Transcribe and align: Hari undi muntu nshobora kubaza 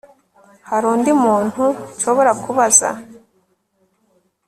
Hari 0.69 0.85
undi 0.93 1.11
muntu 1.23 1.63
nshobora 1.93 2.31
kubaza 2.43 2.89